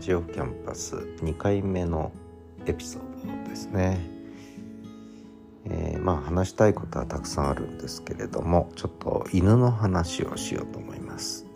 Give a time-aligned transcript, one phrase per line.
[0.00, 2.12] ジオキャンパス2回目の
[2.66, 3.98] エピソードですね。
[5.64, 11.46] えー、まあ話したいことはたくさんあるんですけれどもちょっと犬の話をしようと思います。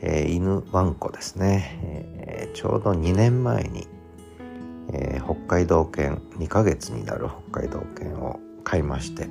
[0.00, 1.78] えー、犬ワンコですね、
[2.18, 3.86] えー、ちょうど2年前に、
[4.92, 9.28] え北海道犬2ヶ月になる北海道犬を買いまして、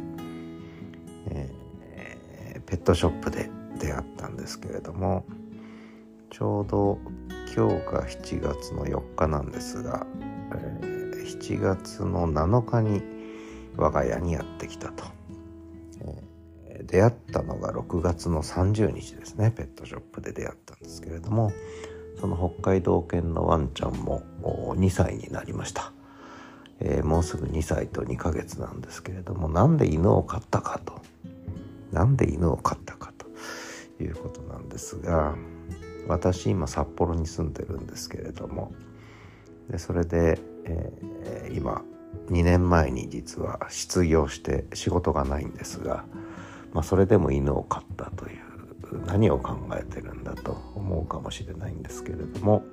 [1.29, 1.49] え
[2.65, 5.25] ペットショップで出会ったんですけれども
[6.29, 6.99] ちょうど
[7.55, 10.05] 今日が7月の4日なんですが、
[10.53, 13.01] えー、7月の7日に
[13.75, 15.05] 我が家にやってきたと、
[16.67, 19.51] えー、出会ったのが6月の30日ですね。
[19.51, 21.51] ペットショップで出会ったんですけれども
[22.19, 25.91] その北海道犬のワンちゃんも2歳になりました、
[26.79, 30.97] えー、もうすぐ2歳と2ヶ月なんですけれどもなんで犬を飼ったかと。
[31.91, 35.35] なんで犬を飼ったかということなんですが
[36.07, 38.73] 私今札幌に住んでるんですけれども。
[39.69, 41.83] でそれで、えー、今
[42.29, 46.05] 2年前に実は失業して仕事がないんですが、
[46.73, 52.63] まあ、それでも犬を飼ったという何を考えてるんだと思うかもしれないんですけれども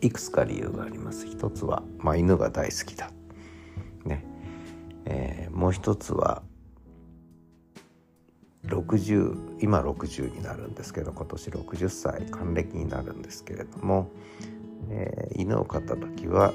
[0.00, 1.26] いくつか理由があります。
[1.26, 3.10] 一つは、まあ、犬が大好きだ。
[4.04, 4.24] ね。
[5.04, 6.42] えー、もう一つは
[8.66, 14.10] 60今60になるんですけど今年60歳還暦になるんですけれども、
[14.90, 16.52] えー、犬を飼った時は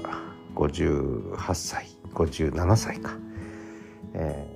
[0.54, 3.12] 58歳57歳か、
[4.14, 4.46] え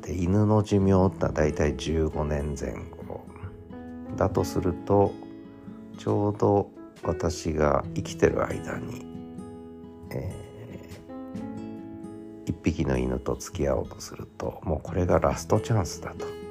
[0.00, 3.26] で犬の寿命って大体15年前後
[4.16, 5.12] だとすると
[5.98, 6.70] ちょうど
[7.02, 9.04] 私が生きてる間に、
[10.10, 16.41] えー、一匹の犬と付き合おうとするともうこれがラストチャンスだと。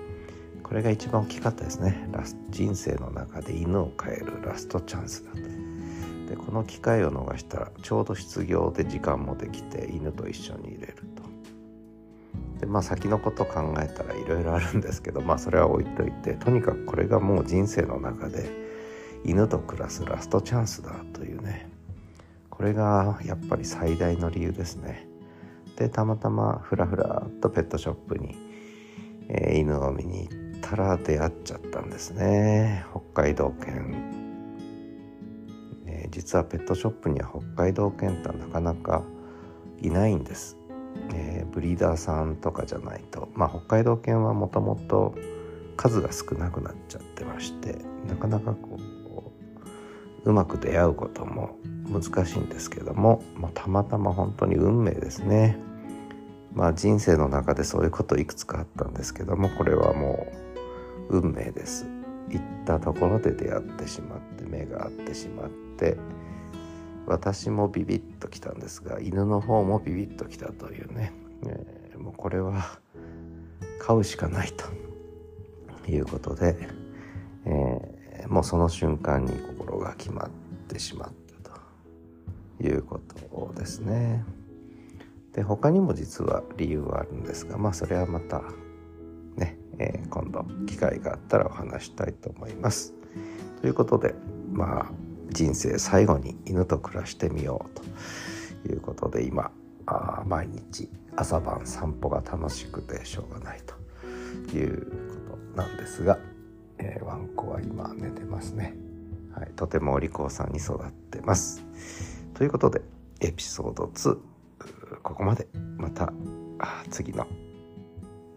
[0.72, 2.08] これが一番大きかったですね。
[2.14, 11.24] ラス人生の中で犬を飼えるラストチャンスだとでこの機会を逃したらちょうど失業で時間もできて犬と一緒にいれると。
[12.62, 18.50] でまあ先のこと考えたらいろいろあるんですけどまあそれは置いといてとにかくこれがもう人生の中で
[19.26, 21.70] 犬と暮らすラストチャンスだというね。
[22.50, 25.06] これがやっぱり最大の理由ですね。
[25.76, 28.38] でたまたまふらふらっとペットショップに、
[29.28, 32.86] えー、犬を見に行ってたら出会っちゃったんですね。
[32.92, 33.94] 北海道犬、
[35.86, 39.04] え、実はペットショップには北海道犬ってなかなか
[39.82, 40.56] いないんです、
[41.14, 43.28] えー、ブリーダーさんとかじゃないと。
[43.34, 45.14] まあ北海道犬はもともと
[45.76, 47.76] 数が少なくなっちゃってまして
[48.08, 48.80] なかなかこ
[50.26, 51.58] ううまく出会うことも
[51.90, 55.60] 難しいんですけども、まあ、たまたま本当に運命ですね。
[56.54, 60.41] まあ人生の中でそういうこといくつかあったんですけどもこれはもう
[61.12, 61.86] 運命です
[62.30, 65.98] 行ったところで出会ってしまって目が合ってしまって
[67.06, 71.12] 私もビビッときたんですが犬の方もビビッときたというね、
[71.46, 72.80] えー、もうこれは
[73.80, 76.56] 飼うしかないということで、
[77.46, 80.30] えー、もうその瞬間に心が決まっ
[80.70, 81.10] てしまっ
[81.44, 81.52] た
[82.60, 84.24] ということですね。
[85.34, 88.44] で他にも実は理由はあるんですがまあそれはまた
[89.82, 92.94] えー、今度機会があったらお話したいと思います。
[93.62, 94.14] ということで
[94.52, 94.86] まあ
[95.30, 99.52] 人生最後に犬と暮らしてみようということで今
[99.88, 103.62] あ毎日朝晩散歩が楽しくてしょうがない
[104.50, 104.92] という
[105.28, 106.20] ことなんですが、
[106.78, 108.76] えー、ワンコは今寝てますね。
[109.34, 111.64] はい、とてもお利口さんに育ってます。
[112.36, 112.82] ということで
[113.20, 114.18] エピソード2
[115.02, 115.48] ここまで
[115.78, 116.14] また
[116.92, 117.26] 次の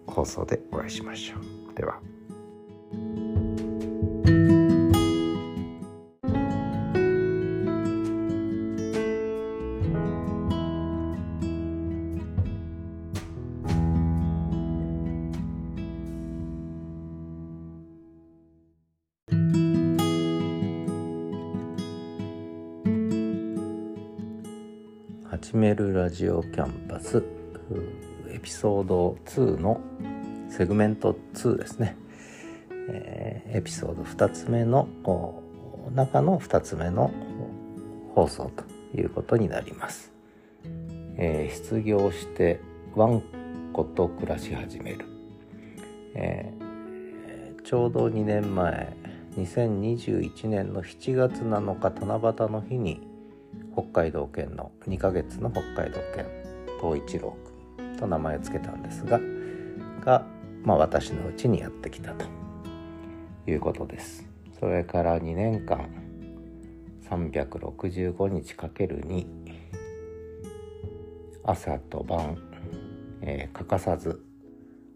[0.07, 1.37] 放送でお会いしましょ
[1.73, 1.75] う。
[1.75, 2.01] では。
[25.31, 27.23] 始めるラジオキャンパス
[28.45, 29.81] ピソード2の
[30.51, 31.97] セグメント2ですね、
[32.91, 34.87] えー、エピソード2つ目の
[35.95, 37.11] 中の2つ目の
[38.15, 38.65] 放送と
[39.01, 40.13] いうことになります、
[41.17, 42.61] えー、失業して
[42.95, 43.23] ワン
[43.73, 45.07] コと暮らし始める、
[46.15, 48.95] えー、ちょうど2年前
[49.39, 53.09] 2021年の7月7日七夕の日に
[53.73, 56.27] 北海道犬の2ヶ月の北海道犬
[56.83, 57.35] 東一郎
[57.97, 59.21] と名前を付けたんですが
[60.05, 60.27] が、
[60.63, 62.45] まあ、私のうちにやってきたと。
[63.47, 64.27] いうことです。
[64.59, 65.89] それから2年間
[67.11, 69.27] 365日かける2
[71.45, 72.39] 朝と晩、
[73.21, 74.25] えー、欠かさず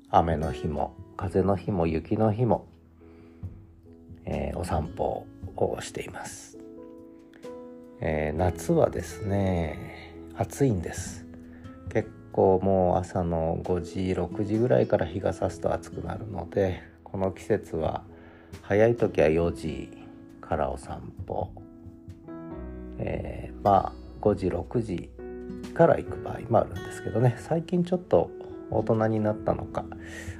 [0.09, 2.67] 雨の日も風の日も雪の日も、
[4.25, 6.56] えー、お散歩をしています、
[8.00, 11.27] えー、夏はですね暑いんです。
[11.93, 18.05] 結構もう朝の5時6時ぐらいから日が差すと暑くなるのでこの季節は
[18.62, 19.90] 早い時は4時
[20.40, 21.50] からお散歩、
[22.99, 25.11] えー、まあ5時6時
[25.75, 28.31] から行く場合もあるんですけどね最近ちょっと
[28.70, 29.85] 大人になったのか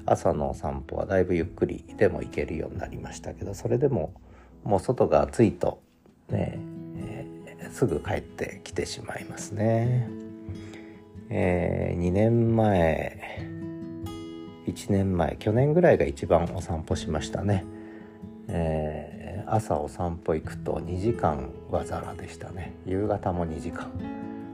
[0.07, 4.15] 朝のお散歩はだいぶゆっくりでも行けるようになりましたけどそれでも
[4.63, 5.83] もう外が暑いと
[6.29, 6.61] ね、
[6.97, 10.28] えー、すぐ帰ってきてしまいますね。
[11.31, 13.59] えー、2年前
[14.67, 17.65] 1年前去年ぐらいが一番お散歩しましたね。
[18.49, 22.75] えー、朝お散歩行くと2時間はざらでしたね。
[22.87, 23.91] 夕方も2時間。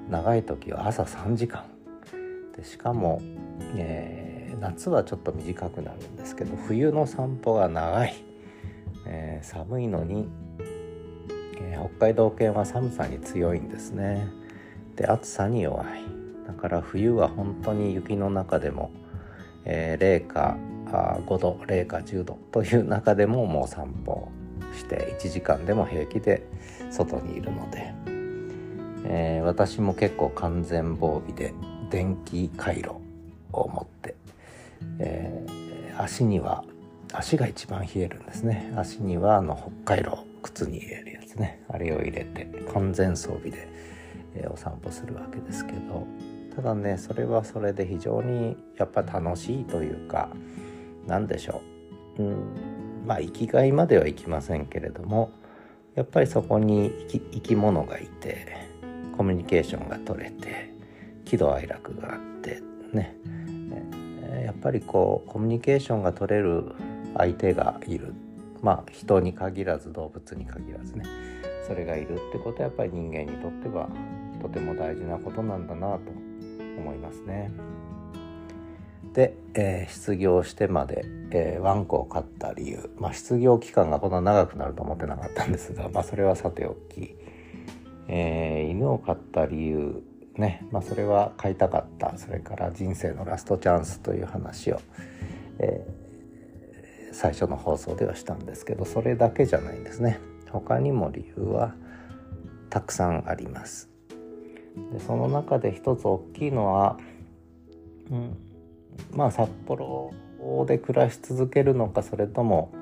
[0.08, 1.64] 長い時は朝3時間。
[2.56, 3.20] でしかも、
[3.76, 8.14] えー、夏はちょっと短くなるんですけど冬の散歩が長い、
[9.06, 10.28] えー、寒いのに、
[11.60, 14.28] え、北海道犬は寒さに強いんですね。
[14.94, 16.13] で暑さに弱い。
[16.46, 18.90] だから冬は本当に雪の中でも、
[19.64, 20.56] えー、零下
[20.90, 24.30] 5度零下10度という中でももう散歩
[24.76, 26.46] して1時間でも平気で
[26.90, 27.94] 外にいるので、
[29.06, 31.54] えー、私も結構完全防備で
[31.90, 32.96] 電気回路
[33.52, 34.14] を持って、
[34.98, 36.64] えー、足には
[37.12, 38.72] 足が一番冷えるんですね。
[38.76, 41.62] 足にはあの北海道靴に入れるやつね。
[41.68, 43.68] あれを入れて完全装備で、
[44.34, 46.06] えー、お散歩するわけですけど。
[46.56, 50.28] ただねそれはそれで非常にやっぱ楽しいというか
[51.06, 51.62] 何でしょ
[52.18, 55.30] う、うん、まあ生きがいまではいきませんけれども
[55.94, 58.46] やっぱりそこに生き生き物がいて
[59.16, 60.72] コミュニケーションが取れて
[61.24, 62.60] 喜怒哀楽があって
[62.92, 63.16] ね。
[64.44, 66.74] やっぱりこうコミュニケーションが取れる
[67.16, 68.12] 相手がいる。
[68.60, 71.04] まあ人に限らず動物に限らずね。
[71.66, 73.88] それがいるってことはやっぱり人間にとっては
[74.42, 76.00] とても大事なことなんだなと
[76.76, 77.50] 思いますね。
[79.12, 87.14] で、えー、失業してまで、えー、ワンコを飼った理由、まあ、失業期間がこんな長くなると思ってなかったんですが、まあ、それはさておき、
[88.08, 90.02] えー、犬を飼った理由
[90.36, 92.18] ね、まあ、それは飼いたかった。
[92.18, 94.80] それから人生のラストチャンスという話を、
[95.60, 100.18] えー、最初の放送ではしたんですけどそれだけじゃないんですね。
[100.50, 101.74] 他にも理由は
[102.70, 103.93] たくさんあります。
[104.92, 106.98] でその中で一つ大きいのは、
[108.10, 108.36] うん、
[109.12, 110.12] まあ札幌
[110.66, 112.72] で暮らし続けるのかそれとも、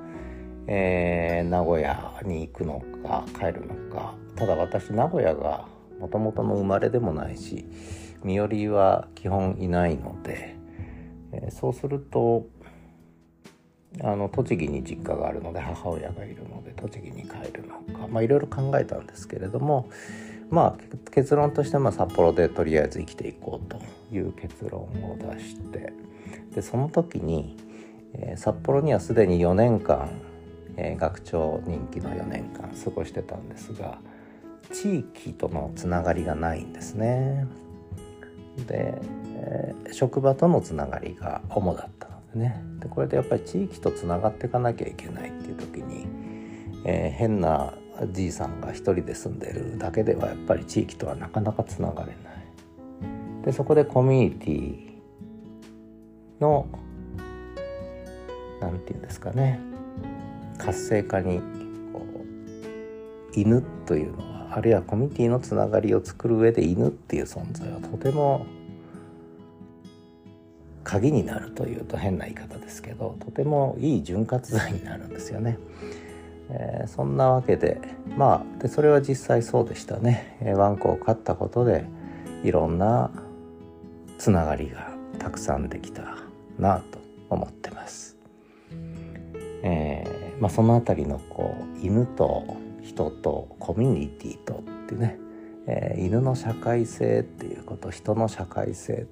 [0.66, 4.14] えー、名古屋に行くのか帰るのか。
[4.36, 5.66] ただ私名古屋が
[6.00, 7.66] もともとの生まれでもないし
[8.24, 10.56] 身寄りは基本いないので、
[11.32, 12.46] えー、そうすると
[14.02, 19.90] あの栃木に実家があるので母親がいるので栃木に帰るのかまあいろいろ考えたんですけれども
[20.52, 23.80] まあ結論としては札幌でとりあえず生きていこうと
[24.14, 25.92] いう結論を出して
[26.54, 27.56] でその時に、
[28.12, 30.10] えー、札幌にはすでに4年間、
[30.76, 33.98] えー、学長人気の4年間過ごしてたんですが
[34.70, 37.46] 地域とのつながりがないんですね。
[38.66, 38.94] で、
[39.36, 46.06] えー、職場とのつながりが主だったのでねでこれでやっぱり地域とつながっていかなきゃいけないっていう時に、
[46.84, 47.72] えー、変な
[48.10, 52.16] じいさんが一人で住んでるだけではやっぱり地域とはなかなかつながれない。
[53.44, 54.92] でそこでコミュニティ
[56.40, 56.66] の
[58.60, 59.60] 何て言うんですかね
[60.58, 61.40] 活性化に
[61.92, 62.06] こ
[63.34, 68.46] う犬というのはあるいはコミュニティのつながりを作る上で犬っていう存在はとても
[70.84, 75.58] 鍵になるというと変な言い方ですけどとてもいい潤滑剤になるんですよね。
[76.54, 77.80] えー、そんなわけで
[78.16, 81.86] まあでそれは実際そうでしたね、えー、ワンコを飼ったことで
[82.44, 83.10] いろんな
[84.18, 86.18] つながりがたくさんできた
[86.58, 86.98] なと
[87.30, 88.16] 思ってます。
[89.64, 95.18] えー、まあ、その辺りのこう犬と人とコミュニティとってね、
[95.66, 99.06] えー、犬の社会性っていうこと人の社会性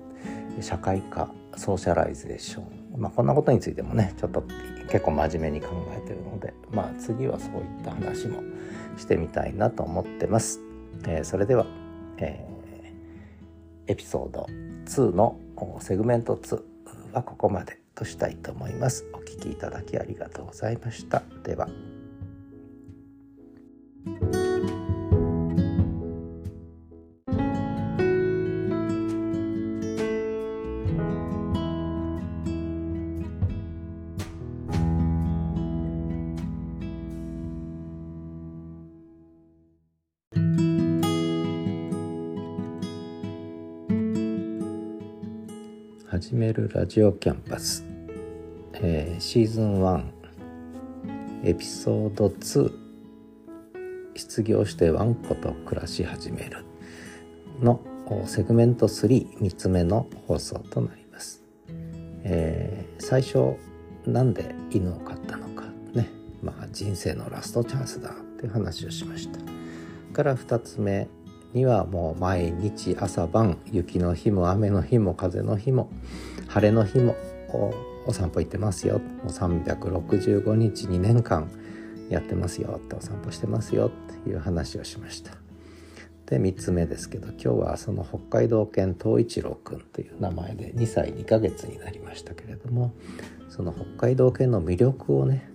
[0.60, 4.42] 社会化 socialization、まあ、こんなことについてもねちょっと
[4.90, 8.42] 結構真面目に考えてるので、まあ、次はそういった話も
[8.96, 10.60] してみたいなと思ってます。
[11.06, 11.66] えー、それでは、
[12.18, 14.46] えー、エピソード
[14.86, 15.38] 2の
[15.80, 16.60] セグメント2
[17.12, 19.06] はここまでとしたいと思います。
[19.12, 21.22] お聴きいただきありがとうございました。
[21.44, 21.68] では。
[46.50, 47.84] 始めるラジオキャンパス、
[48.74, 50.04] えー、シーズン1
[51.44, 52.72] エピソード2
[54.16, 56.64] 失業してワンコと暮らし始める
[57.60, 57.80] の。
[58.26, 61.44] セグメント33つ目の放送となります、
[62.24, 63.54] えー、最初
[64.04, 66.08] なんで犬を飼ったのかね。
[66.42, 69.38] まあ人生のラストチャンスだっていう話をしました。
[70.12, 71.06] から2つ目
[71.52, 75.90] にはもう毎日朝晩雪の日も雨の日も風の日も
[76.50, 77.14] 晴れの日も
[78.06, 78.98] お散歩行ってますよ。
[78.98, 81.48] もう365日2年間
[82.08, 82.80] やってますよ。
[82.84, 83.86] ってお散歩してますよ。
[83.86, 83.90] っ
[84.24, 85.30] ていう話をしました。
[86.26, 92.94] で3つ目ですけど今日はその北海道犬東一郎くんという名前で2歳2ヶ月になりましたけれども
[93.48, 95.48] その北海道犬の魅力をね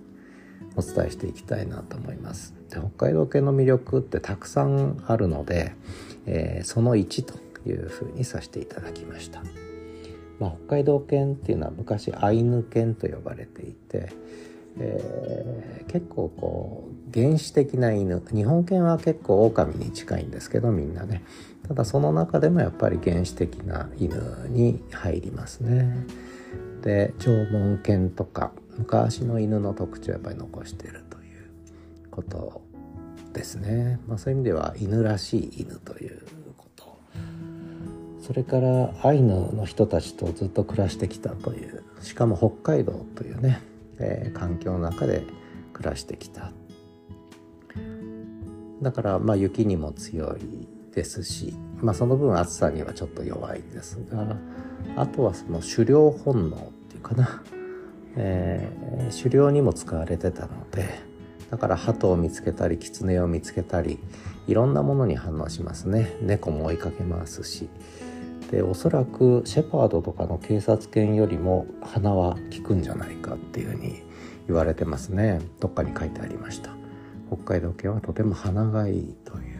[0.77, 2.53] お伝えしていきたいなと思います。
[2.69, 5.75] で北海道犬の魅力ってたくさんあるので、
[6.25, 7.37] えー、その1と
[7.67, 9.43] いうふうにさせていただきました、
[10.39, 14.09] まあ、北海道犬っていうのは昔アイヌ犬と呼ばれていて、
[14.77, 21.23] えー、結構こう原始的な犬日本犬は結構狼に近いんですけどみんなね。
[21.67, 24.15] ただその中でもやっぱり原始的な犬
[24.49, 26.05] に入りますね。
[26.81, 31.49] で縄文犬とか昔の犬の特徴をやっぱり残してるという
[32.11, 32.61] こと
[33.33, 36.21] ですね、まあ、そういう意味では犬らしい犬という
[38.25, 43.61] それからアイヌの人たちとずっと暮らしてきたというしかも北海道というね、
[43.99, 45.21] えー、環境の中で
[45.73, 46.51] 暮らしてきた。
[48.81, 54.37] だからまあ雪にも強いですし、まあ、その分暑さにはちょっと弱いんですが
[54.95, 57.43] あとはその狩猟本能っていうかな。
[58.17, 60.85] えー、狩猟にも使われてたので
[61.51, 63.99] だから鳩を見つけたり狐を見つけたり
[64.47, 66.17] いろんなものに反応しますね。
[66.21, 67.69] 猫も追いかけますし。
[68.55, 74.01] でおそらくシェパードとかの警察犬よりも鼻は効くんじゃないかっていうふうに
[74.47, 75.41] 言われてますね。
[75.59, 76.69] どっかに書いてありました。
[77.27, 79.59] 北海道犬はとても鼻がいいという。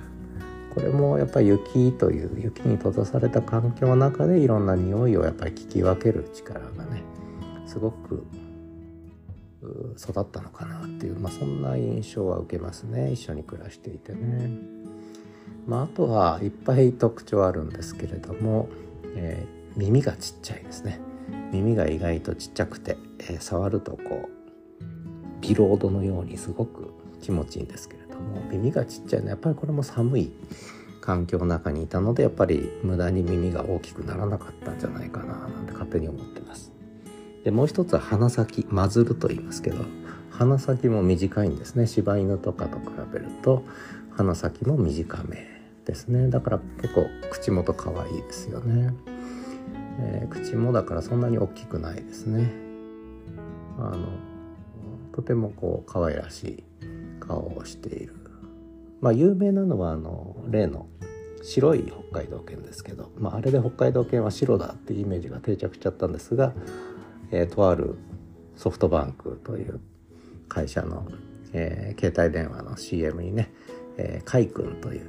[0.74, 7.04] これもやっぱり雪という雪に閉ざされた環境の中でいろんな匂いをやっぱり聞き分ける力がね
[7.66, 8.26] すごく
[9.98, 13.12] 育ったのかなっていう、まあ、そんな印象は受けますね。
[13.12, 14.75] 一緒に暮らしていてね。
[15.66, 18.70] まあ、あとはいっぱい特徴あるんですけれども、
[19.16, 21.00] えー、耳がちっちゃいですね。
[21.52, 24.36] 耳が意外とちっちゃくて、えー、触るとこう
[25.42, 30.32] ビロードのようにすごく気持ちいいんですけれども耳がちっちゃいのはやっぱりこれも寒い
[31.02, 36.72] 環境の中にいたのでやっぱり無駄に耳が大きくならなかったんじゃないかななんて勝手に思ってます。
[37.44, 39.86] でもう一つは鼻先マズルと言いますけど
[40.32, 41.86] 鼻先も短いんですね。
[41.86, 43.64] 柴犬とかと比べると
[44.12, 45.55] 鼻先も短め。
[45.86, 46.30] ですね。
[46.30, 48.94] だから結構口元可愛いですよね、
[50.00, 52.52] えー、口もだからそんなに大きくないですね。
[53.78, 54.08] あの
[55.14, 56.64] とてもこう可愛らしい
[57.20, 58.14] 顔をしている。
[59.02, 60.88] まあ有名なのはあの例の
[61.44, 66.54] 白い北海道犬ですけど、まあ、あれで北海道犬は白だっていうイメージが定着しちゃったんですが
[67.32, 67.98] えー、とある
[68.56, 69.80] ソフトバンクという
[70.48, 71.08] 会社の、
[71.54, 73.52] えー、携帯電話の CM にね、
[73.98, 75.06] えー、カイ君という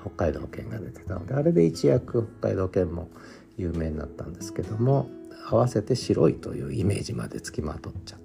[0.00, 3.08] 北海道犬が出てたのであれで一躍北海道犬も
[3.56, 5.10] 有名になったんですけども
[5.48, 8.20] 合わせて白いというイメージまでつきまとっちゃっ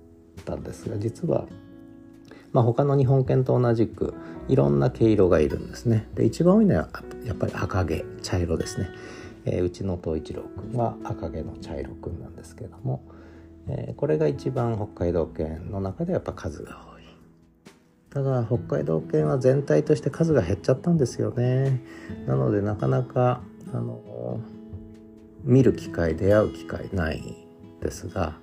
[0.46, 1.46] たんですが実は、
[2.52, 4.14] まあ、他の日本犬と同じく
[4.48, 6.08] いろんな毛色がいるんですね。
[6.14, 6.90] で一番多いのは
[7.26, 8.90] やっぱり赤毛茶色ですね。
[9.46, 13.04] えー、うちの東一郎くんは赤毛の茶色くんなんですけども、
[13.68, 16.95] えー、これが一番北海道犬の中でやっぱ数が多い。
[18.16, 21.82] ただ北海道犬は全体として数が減っちゃったんですよね。
[22.26, 23.42] なのでなかなか
[23.74, 24.40] あの
[25.44, 27.46] 見る機会出会う機会ない
[27.82, 28.38] ですが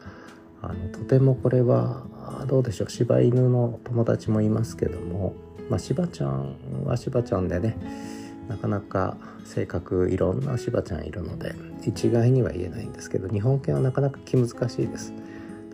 [0.61, 2.05] あのとてもこれは
[2.49, 2.91] どうでしょう。
[2.91, 5.33] 柴犬の友達もいますけども、
[5.71, 7.79] まあ、柴ちゃんは柴ちゃんでね
[8.49, 15.15] なかなか性格いろんな柴ちゃんいるので一概には言えないんですけど日本犬はなかなか気難しいです。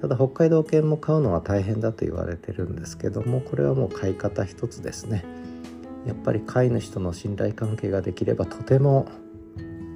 [0.01, 5.25] ただ北海道犬も飼うのは大変だと言われてるんですけどもこれはもう飼い方一つですね。
[6.07, 9.09] やっぱり飼い主との信頼関係ができればとても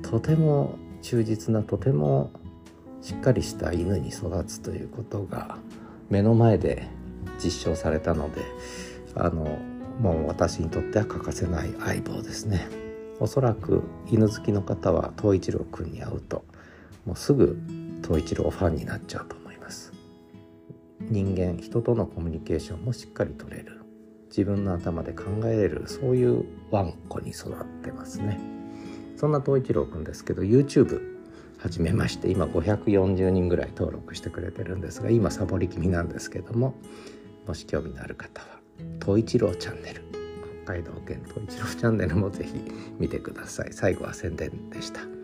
[0.02, 2.32] とても忠実なとても
[3.00, 5.56] しっかりした犬に育つということが
[6.10, 6.86] 目の前で
[7.42, 8.42] 実証されたので
[9.14, 9.58] あの
[10.00, 12.68] もう私にとっては欠かせない相棒ですね。
[13.20, 16.44] おそらく犬好きの方は東一郎くんに会うと
[17.06, 17.56] もうすぐ
[18.02, 19.41] 東一郎ファンになっちゃうと。
[21.10, 23.82] 人間人とのコミュニケーションもしっかり取れる。
[24.28, 28.40] 自分の頭で考えれるそういうワンコに育ってますね。
[29.16, 31.00] そんな東一郎くんですけど YouTube
[31.58, 36.74] 始めまして今540人ぐらい登録してくれてるんですが今サボり気味なんですけども
[37.46, 38.58] もし興味のある方は
[39.00, 40.02] 「東一郎チャンネル」
[40.64, 42.54] 北海道県東一郎チャンネルもぜひ
[42.98, 43.72] 見てください。
[43.72, 45.21] 最後は宣伝でした。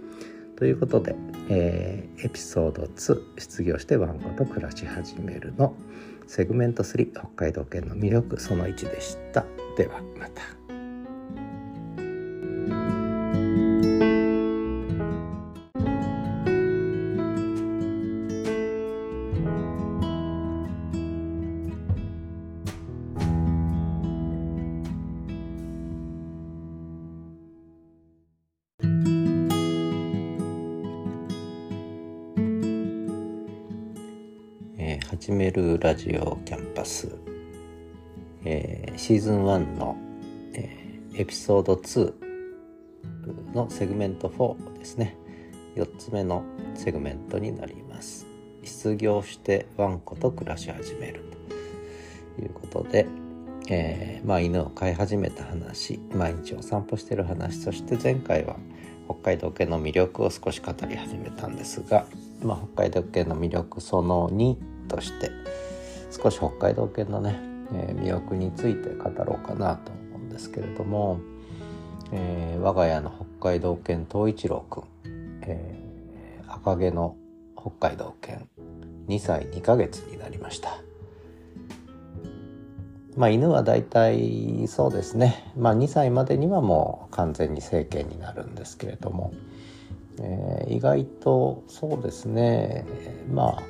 [0.58, 1.14] ということで、
[1.50, 5.76] えー、エピソード2「失業してワンコと暮らし始める」の
[6.26, 9.46] セグメント3北海道犬の魅力その1でした
[9.76, 10.57] ではまた。
[35.98, 37.12] ジオキャンパス、
[38.44, 39.96] えー、シーズン1の、
[40.54, 42.12] えー、エピソード2
[43.52, 45.16] のセグメント4ですね。
[45.74, 46.44] 4つ目の
[46.76, 48.26] セグメントになります。
[48.62, 51.24] 失業してワンコと暮らし始める。
[52.36, 53.08] ということで、
[53.68, 58.56] えー、まあ、犬を飼い始めた話毎日お散歩してる話そして前回は
[59.06, 62.06] 北海道犬の魅力を少し語り始めたんですが、
[62.40, 65.32] まあ、北海道犬の魅力その2として
[66.10, 67.38] 少し北海道犬のね、
[67.72, 71.20] えー、魅力について語ろうかなと思うんですけれども、
[72.12, 74.84] えー、我が家の北海道犬東一郎くん、
[75.42, 77.16] えー、赤毛の
[77.56, 78.48] 北海道犬
[79.08, 80.78] 2歳2ヶ月になりました。
[83.16, 85.52] まあ犬はだいたいそうですね。
[85.56, 89.32] まあ2歳までにはもう完全に成犬になるんですけれども、
[90.20, 92.84] えー、意外とそうですね。
[93.32, 93.62] まあ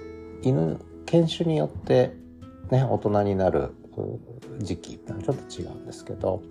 [0.42, 2.14] 犬犬種によって
[2.70, 3.70] ね大人になる
[4.60, 6.42] 時期ってのはちょっと違うんですけど、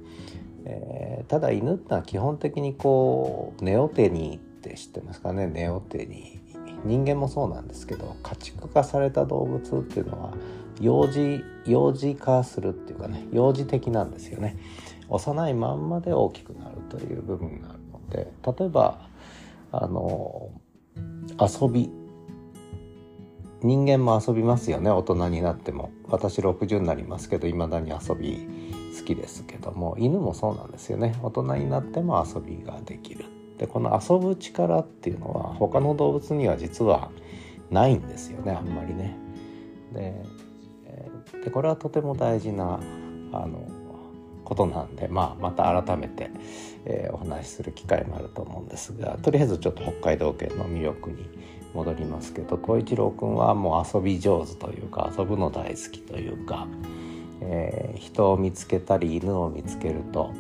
[0.66, 5.48] えー、ただ犬ってのは基本的にこうネオテニーって知ってますかね？
[5.48, 10.34] ネオテニー人間もそうなんですけど家畜化された動物っていうのは
[10.80, 14.58] 幼児幼児化するっていうかね幼児的なんですよね。
[15.10, 19.00] 幼いまんまで大きくなるという部分があるので例えば
[19.72, 20.50] あの
[21.40, 21.90] 遊び
[23.62, 24.90] 人間も遊びますよね。
[24.90, 25.92] 大人になっても。
[26.08, 28.48] 私60になりますけど未だに遊び
[28.98, 29.96] 好きですけども。
[29.98, 31.16] 犬もそうなんですよね。
[31.24, 33.26] 大人になっても遊びができる。
[33.58, 37.10] でこの遊ぶ力っていうのは他の動物には実は
[37.72, 38.52] ないんですよね。
[38.52, 39.18] あんまりね。
[39.94, 40.24] で
[41.44, 42.80] でこれはとても大事な
[43.32, 43.68] あの
[44.44, 46.32] ことなんで、まあ、また改めて、
[46.86, 51.30] えー、お話しする機会もあると思うんですがとりあえずちょっと北海道犬の魅力に
[51.74, 56.68] 戻りますけど小一郎くんはもう遊び上手というか遊ぶの大好きというか、
[57.42, 60.32] えー、人を見つけたり犬を見つけると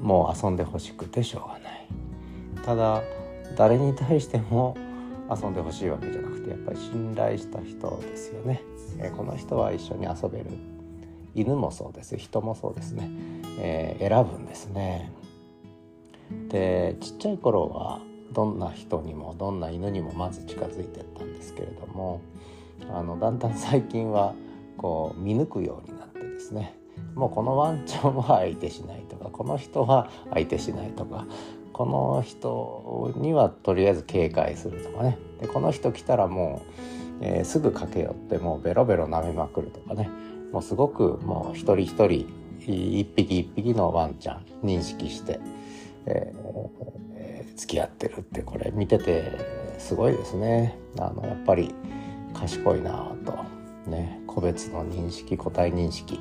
[0.00, 1.88] もう遊んでほしくてしょうがない。
[2.64, 3.02] ただ
[3.56, 4.76] 誰に対しても
[5.30, 8.62] 遊んでほしいわけじゃなくてやっぱり信頼した人ですよね、
[8.98, 10.46] えー、この人は一緒に遊べる。
[11.34, 12.18] 犬もそうです。
[12.18, 13.08] 人もそうですね、
[13.58, 15.10] えー、選ぶんですね。
[16.48, 18.00] でちっちゃい頃は
[18.32, 22.20] どんな人にもどんな犬にもまず近づいてったんですけれども
[22.90, 24.34] あのだんだん最近は
[24.76, 26.74] こう見抜くようになってですね
[27.14, 31.26] もうこのワンちゃんは相手しないとかこの人は相手しないとか
[31.72, 35.18] この人にはとりあえず警戒するとかね。
[35.40, 36.62] でこの人来たらも
[37.20, 40.10] う、えー、すぐ駆け寄ってもうベロベロ舐めまくるとかね。
[40.52, 42.26] もうすごくもう一人一人
[42.60, 45.40] 一匹一匹のワンちゃん認識して、
[46.04, 47.11] えー、
[47.56, 49.32] 付き合ってるってこれ見てて
[49.78, 50.78] すごいですね。
[50.98, 51.74] あのやっぱり
[52.34, 53.62] 賢いなと。
[53.88, 56.20] ね個別の認識個体認識、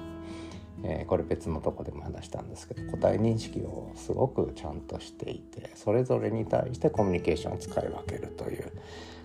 [0.83, 8.71] えー、これ別のとこでも話したんですけど個体認識をすごくちゃんとしていてそれぞれに対してコミュニケーションを使い分けるという。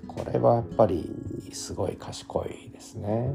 [0.07, 1.11] これはやっぱり
[1.53, 3.35] すごい賢いですね。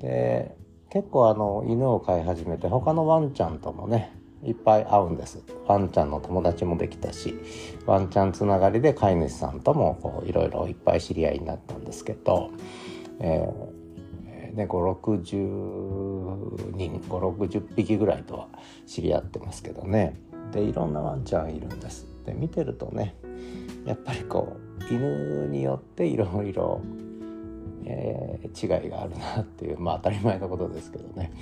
[0.00, 0.54] で
[0.90, 4.15] 結構あの犬を飼い始めて他のワンちゃんともね
[4.46, 5.42] いっぱい会うんです。
[5.66, 7.34] ワンちゃんの友達もできたし
[7.86, 12.50] ワンちゃんつながりで飼い主さんともいろいろいっぱい知り合いになったんですけど、
[13.20, 18.48] えーね、560人560匹ぐらいとは
[18.86, 20.16] 知り合ってますけどね。
[20.52, 22.06] でいろんなワンちゃんいるんです。
[22.24, 23.14] で見てるとね
[23.84, 26.80] やっぱりこう犬によっていろいろ
[27.86, 31.32] えー、違いがあるなっていう まあ当たり前のことですけどね。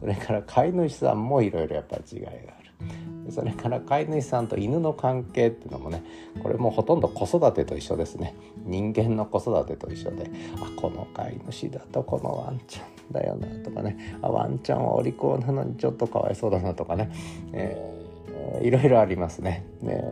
[0.00, 3.30] それから飼い主さんもいろいろやっぱり違いがある。
[3.30, 6.02] それから飼い主さんと犬の関係っていうのもね
[6.42, 8.34] これもほとんど子育てと一緒ですね。
[8.64, 14.16] 人間の子育てと一緒であこの飼い主だとこのワンちゃんだよなとかね。
[14.22, 17.12] あワンちゃんはお利口なのにちょっとかわいそうだなとかね、
[17.52, 19.64] えー、いろいろありますね。
[19.82, 20.02] ね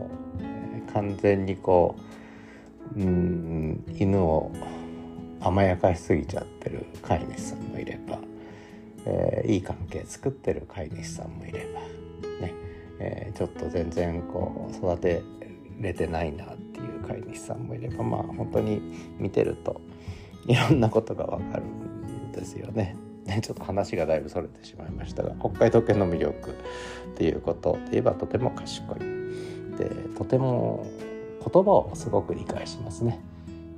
[0.93, 1.95] 完全にこ
[2.95, 4.51] ううん犬を
[5.41, 8.19] 甘やかしすぎちゃってる飼い主さんもいれば、
[9.05, 11.81] えー、いい関係作ってる飼い主さんもいれば
[12.45, 12.53] ね、
[12.99, 15.23] えー、ちょっと全然こう育て
[15.79, 18.81] れてないなっていう飼い主さんもいればまあ本当に
[19.17, 19.81] 見てると
[20.45, 22.95] いろんなことがわかるんですよね。
[23.25, 26.53] ね、ちょっと話がだいぶそれてしまいましたが北海道犬の魅力っ
[27.15, 28.99] ていうことで言えばとても賢い
[29.77, 29.85] で
[30.17, 30.87] とても
[31.39, 33.19] 言葉をすごく理解しますね。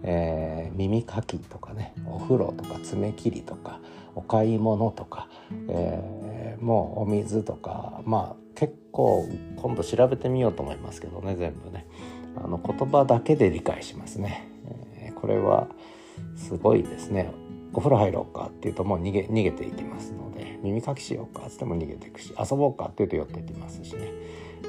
[0.03, 3.79] えー、耳かきとかねお風呂とか爪切りとか
[4.15, 5.27] お買い物とか、
[5.69, 11.87] えー、もうお水とかまあ結構今度調べてみようと思いますけどね全部ね。
[12.35, 14.49] あの言葉だけで理解しますね、
[14.97, 15.67] えー、これは
[16.35, 17.31] すごいですね。
[17.73, 24.11] お風呂入ろうかって言うともう逃げ逃げていきますので耳かきしようかっつっても逃げていくし遊ぼうかって言うと寄っていきますしね。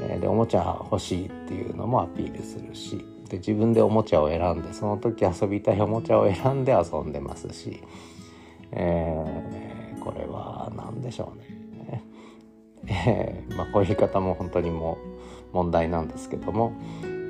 [0.00, 7.82] えでおもちゃ欲しいっていうのもアピールするしで自分でおもちゃを選んでその時遊びたいおもちゃを選んで遊んでますし、
[8.72, 12.04] えー、これは何でしょうね、
[12.86, 14.98] えー、まあ、こういう言い方も本当にも
[15.52, 16.72] う問題なんですけども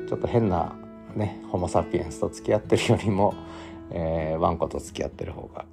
[0.09, 0.75] ちょっと変な
[1.15, 3.35] ねホモ・サピエンスと付き合ってるよりも、
[3.91, 5.65] えー、ワンコと付き合ってる方が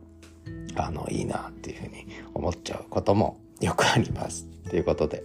[0.75, 4.45] あのいいなっていうふうに思っちゃうこともよくあります。
[4.69, 5.23] ということで、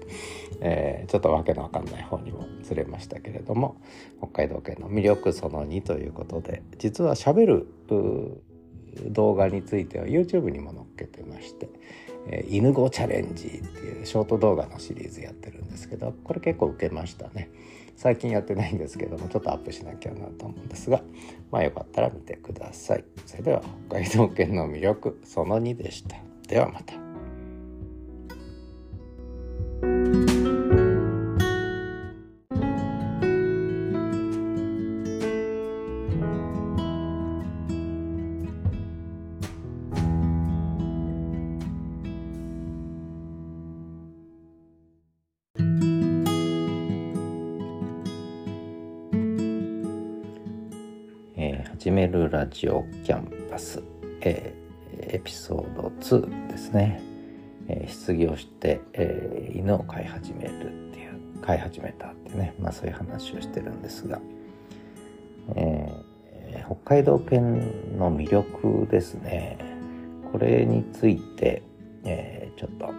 [0.60, 3.76] えー、ちょっとわけのわかんない方にもずれましたけれども
[4.18, 7.66] 北海道犬の魅力その2ということで実はしゃべる
[9.08, 11.68] 動画については YouTube にも載っけてまして
[12.28, 17.50] 「えー、犬語チャレンジ」っていうショート動画のシリーズやってるんですけどこれ結構受けましたね。
[17.98, 21.02] 最近やってないんですけどもちょっとアップしなきゃなと思うんですが
[21.50, 23.04] まあよかったら見てください。
[23.24, 26.16] それでは北海道犬の魅力その2でした。
[26.46, 27.06] ではまた。
[51.86, 53.80] 始めるラジオキャンパス、
[54.20, 57.00] えー、エピソード2ですね、
[57.68, 64.20] えー、失業して、えー、犬を飼い始めるっていう飼い始めたってね、まあ、そういう話をしてるんですが、
[65.54, 69.56] えー、北海道犬の魅力ですね。
[70.32, 71.62] これについて、
[72.02, 72.92] えー、ちょっと、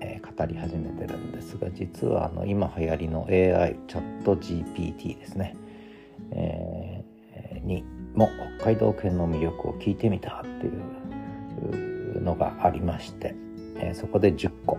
[0.00, 5.54] えー、語り始めてるんですが実はあの今流行りの AI チャット GPT ですね、
[6.30, 13.34] えー、にも北海道犬の魅力を聞いてみたっていうのがありまして、
[13.76, 14.78] えー、そこで10個、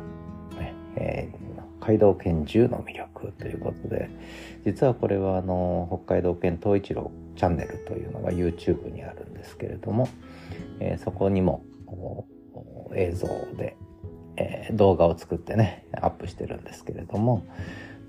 [0.57, 4.09] ねえー、北海道犬10の魅力ということで
[4.65, 10.07] 実はこれはあの北海道犬東一郎チャンネルというのが YouTube にあるんですけれども、
[10.79, 11.63] えー、そこにも
[12.95, 13.75] 映像で、
[14.37, 17.45] えー、動画を作ってねアップしてるんですけれども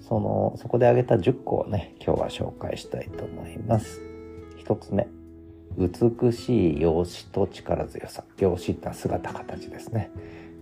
[0.00, 4.00] そのそこで挙げた10個をね今日は紹介したいと思います。
[4.66, 5.06] 1つ目
[5.76, 10.10] 美しい容姿と力強さ容姿って姿形ですね、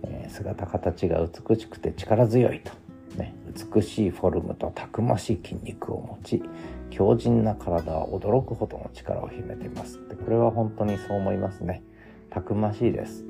[0.03, 2.71] えー、姿形が美しくて力強いと、
[3.17, 3.33] ね、
[3.73, 6.43] 美しいフォルムとたくましい筋肉を持ち
[6.89, 9.99] 強靭な体は驚くほどの力を秘めています。
[10.07, 11.83] でこれは本当にそう思いますね。
[12.29, 13.25] たくましいです。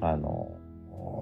[0.00, 0.52] あの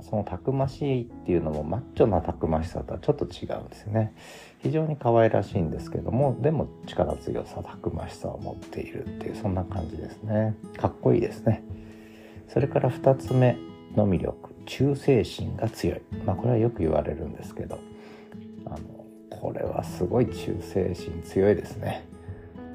[0.02, 4.14] そのたくましいっていうのもマッチョなたくましさとはちょっと違うんですね。
[4.58, 10.54] 非常に可愛らしいんですけどもでも力強さたくましさを持っているっていうそんな感じですね。
[10.78, 11.62] かっこいいですね。
[12.48, 13.56] それから2つ目
[13.96, 14.54] の魅力。
[14.66, 16.02] 忠誠心が強い。
[16.24, 17.78] まあこれはよく言われるんですけど。
[18.66, 18.78] あの
[19.30, 22.06] これはすごい忠誠心強いですね。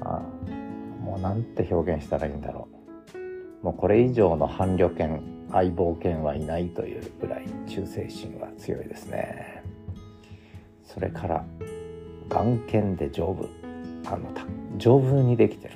[0.02, 0.22] あ
[1.02, 2.68] もうなんて表現したらいいんだろ
[3.62, 3.64] う。
[3.64, 9.62] もうこれ以上の伴侶犬相棒犬はいないというぐらい忠誠心は強いですね。
[10.84, 11.44] それから
[12.28, 13.48] 眼見で丈夫。
[14.06, 14.32] あの
[14.78, 15.74] 丈夫にできてる。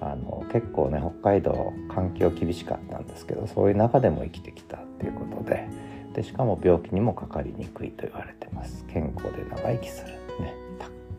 [0.00, 5.68] あの結構ね北海道環境厳しかったんですけどそういう中でも生きてきたっていうことで。
[6.16, 8.86] でしかも病気にもかかりにくいと言われてます。
[8.86, 10.54] 健康で長生きする、ね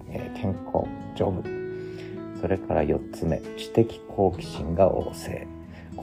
[0.10, 1.44] えー、健康丈夫。
[2.42, 5.48] それから4つ目知的好奇心が旺盛。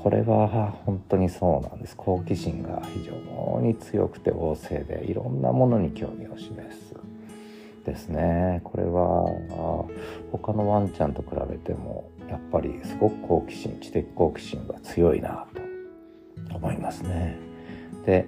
[0.05, 1.97] これは本当にそうなんです。
[1.97, 6.95] 好奇心が非常に強くて旺盛でいろんなものに興味を示す
[7.87, 8.61] ですね。
[8.64, 9.88] これは
[10.31, 15.47] 他のワンちゃんと比べてもやっぱりすごく好奇心知的好奇心が強いな
[16.51, 17.38] と思いますね。
[18.05, 18.27] で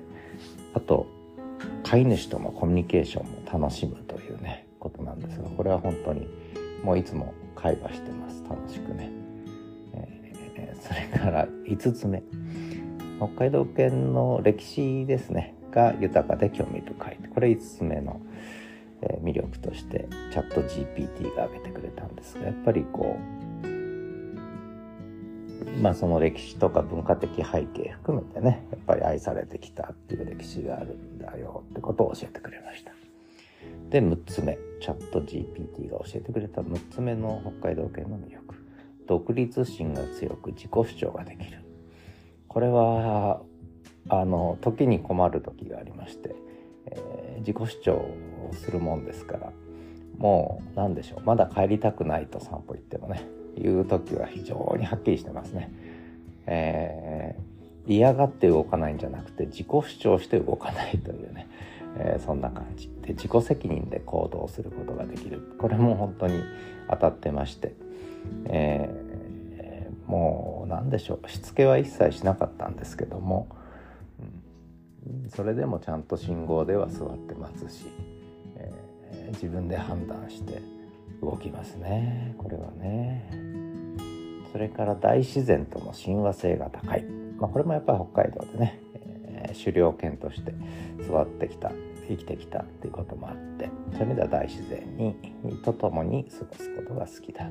[0.73, 1.07] あと
[1.83, 6.27] 飼い主とのコミュニケーションも楽しむというねことなんですがこれは本当に
[6.83, 8.43] もういつも会話してます。
[8.49, 9.11] 楽しくね、
[10.81, 12.23] それから5つ目。
[13.19, 15.55] 北海道犬の歴史ですね。
[15.71, 17.19] が豊かで興味深い。
[17.35, 18.21] これ5つ目の
[19.23, 23.67] 魅力としてチャット GPT が挙げてくれたんですがやっぱりこう
[25.81, 32.93] まあその歴史とか文化的背景含めてねやっぱり愛されてきたっていう歴史があるんだよってことを教えてくれました。
[33.91, 34.59] で6つ目。
[34.81, 38.46] チャット GPT が教えてくれた6つ目の北海道犬の魅力。
[39.07, 41.61] 独立心が強く自己主張ができる。
[42.49, 43.43] これは
[44.09, 46.35] あの時に困る時がありまして、
[46.87, 49.53] えー、自己主張をするもんですから
[50.19, 55.73] もう何でしょうまだ帰りたくないと散歩行ってもねいう時は非常にはっきりしてますね。
[56.47, 61.49] えー、嫌がって動かないんじゃなくて自己主張して動かないというね、
[61.99, 62.89] えー、そんな感じ。
[63.03, 65.57] で自己責任で行動することができる。
[65.59, 66.43] これも本当に
[66.91, 67.75] 当たってまして、
[68.47, 71.29] えー、もう何でしょう。
[71.29, 73.49] しつけは一切しなかったんですけども、
[75.05, 77.87] うん、それでもちゃんと信号では座ってますし、
[78.57, 80.61] えー、自分で判断して
[81.23, 82.35] 動きますね。
[82.39, 83.57] これはね。
[84.53, 87.05] それから大自然との親和性が高い、
[87.39, 88.81] まあ、これもやっぱり北海道でね、
[89.51, 90.55] え、狩猟犬として
[91.03, 91.73] 育ってきた
[92.09, 95.15] 生きてきたっていうこともあってそういう意味では大自然に
[95.65, 97.49] と共に過ごすことが好きだ。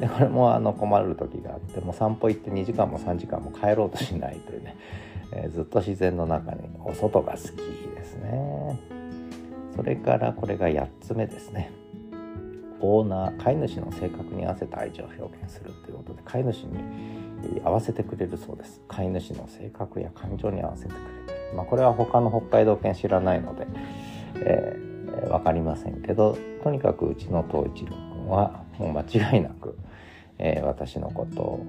[0.00, 4.76] でこれもあの困る時があっても散歩行って2時間も3時間も帰ろうとしないというね、
[5.32, 7.42] えー、ずっと自然の中にお外が好き
[7.94, 8.78] ですね。
[9.74, 11.70] それからこれが8つ目ですね。
[12.80, 16.78] オーナー飼い主の性格に合わせた愛情を表現するということで飼い主に
[17.64, 18.80] 合わせてくれるそうです。
[18.88, 20.94] 飼い主の性格や感情に合わせてく
[21.28, 23.66] れる、まあ、これは他の北海道犬知らないので、
[24.36, 29.78] えー、分かりませんけどとにかくうちの東一郎君はもう間違いなく、
[30.38, 31.60] えー、私のこと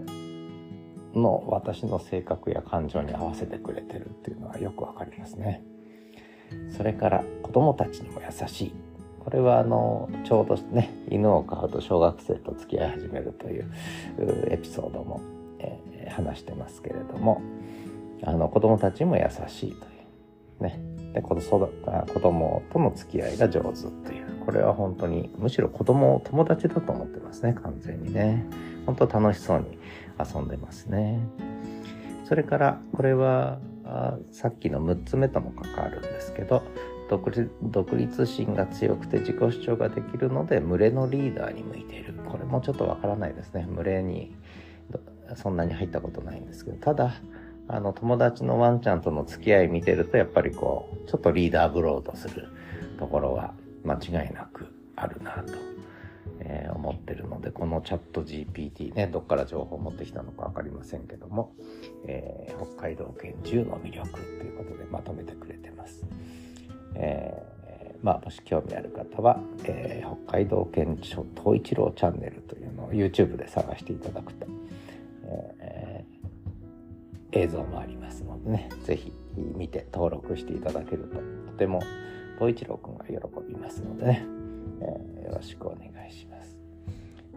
[1.13, 5.63] の私の性格や感情に合わせてくれてるっていうのはよくわかりますね。
[6.75, 8.73] それから子供たちにも優しい
[9.19, 13.71] これはあのちょうどね犬を飼うと小学生と付き合い始めるという
[14.49, 15.21] エピソードも、
[15.59, 17.41] えー、話してますけれども
[18.23, 19.89] あの子供たちも優しいとい
[20.59, 20.63] う。
[20.63, 20.81] ね。
[21.13, 24.27] で子子供との付き合いが上手という。
[24.45, 27.53] これは本当にむしろ子供を友達だと思ってますね。
[27.53, 28.45] 完全にね。
[28.85, 29.77] 本当楽しそうに
[30.19, 31.19] 遊んでますね。
[32.25, 33.59] それからこれは
[34.31, 36.61] さっきの6つ目とも関わるんですけど
[37.09, 42.13] 独立心が強くて自己主張ができるので群れのリーダーに向いている。
[42.29, 43.67] これもちょっとわからないですね。
[43.67, 44.35] 群れに
[45.35, 46.77] そんなに入ったことないんですけど。
[46.77, 47.13] ただ
[47.71, 52.49] あの友達のワンちゃんとの付き合い見てるとやっぱりこうちょっとリーダーブローとする
[52.97, 53.53] ところは
[53.85, 55.53] 間違いなくあるなと、
[56.39, 61.53] えー、思ってるのでこのチャット GPT ねどっから情報を持ってきたのか分かりませんけども、
[62.07, 66.03] えー、北海道犬10の魅力ということでまとめてくれてます。
[66.95, 74.47] えー、まあもし興味ある方は、えー、北海道県庁東一郎チャンネルというのを YouTube で探していただくと、
[75.59, 75.98] えー、
[77.31, 81.17] 映像もありますのでね是非見て登録していただけると
[81.51, 81.81] とても
[82.35, 83.13] 東一郎くんが喜
[83.47, 84.25] びますのでね、
[84.81, 86.57] えー、よろしくお願いします。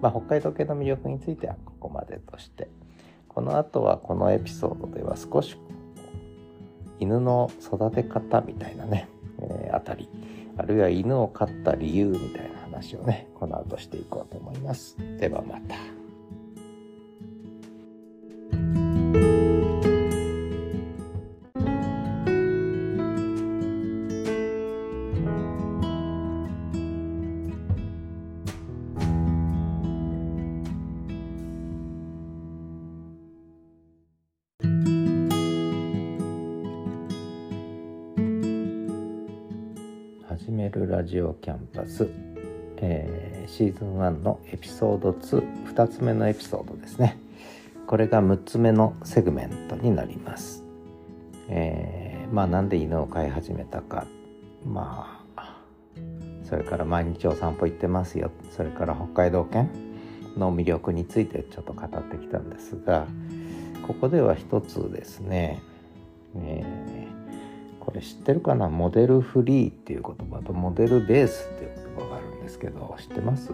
[0.01, 2.69] まあ、北海道系の魅力についてはここまでとして
[3.29, 5.57] この後はこのエピソードでは少し
[6.99, 9.09] 犬の育て方みたいなね
[9.43, 10.09] えー、あたり
[10.57, 16.02] あるいは犬を飼った理由みたいな話をねこの後していこうと思いますではまた。
[41.03, 42.09] ラジオキャンパス、
[42.77, 47.19] えー、シーズン1のエピソード22つ目のエピソードですね。
[47.89, 50.63] これが6つ目のセグメントになります、
[51.49, 54.07] えー、まあなんで犬を飼い始めたか。
[54.65, 55.57] まあ
[56.45, 58.31] それから毎日お散歩行ってますよ。
[58.53, 59.69] それから北海道犬
[60.37, 63.09] の魅力についてちょっと語ってきたんですが
[63.89, 65.61] ここでは一つですね、
[66.37, 66.92] えー
[67.85, 68.69] これ知ってるかな？
[68.69, 73.51] モデルフリーっていう言葉とモデルベースっていう言葉があるんですけど知ってます？